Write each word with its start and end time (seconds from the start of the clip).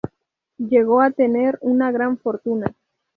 Llegó 0.57 0.99
a 1.03 1.11
tener 1.11 1.59
una 1.61 1.91
gran 1.91 2.17
fortuna. 2.17 2.73